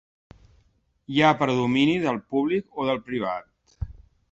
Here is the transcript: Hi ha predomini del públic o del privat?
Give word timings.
Hi 1.17 1.21
ha 1.27 1.35
predomini 1.41 1.95
del 2.07 2.19
públic 2.33 2.81
o 2.85 2.89
del 2.91 3.03
privat? 3.11 3.89